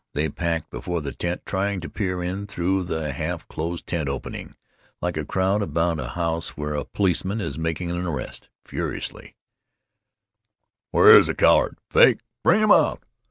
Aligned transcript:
They 0.15 0.29
packed 0.29 0.71
before 0.71 0.99
the 1.01 1.11
tent, 1.13 1.43
trying 1.45 1.79
to 1.81 1.87
peer 1.87 2.23
in 2.23 2.47
through 2.47 2.85
the 2.85 3.13
half 3.13 3.47
closed 3.47 3.85
tent 3.85 4.09
opening, 4.09 4.55
like 4.99 5.15
a 5.15 5.23
crowd 5.23 5.61
about 5.61 5.99
a 5.99 6.07
house 6.17 6.57
where 6.57 6.73
a 6.73 6.85
policeman 6.85 7.39
is 7.39 7.59
making 7.59 7.91
an 7.91 8.07
arrest. 8.07 8.49
Furiously: 8.65 9.35
"Where's 10.89 11.27
the 11.27 11.35
coward? 11.35 11.77
Fake! 11.91 12.21
Bring 12.43 12.63
'im 12.63 12.71
out! 12.71 13.03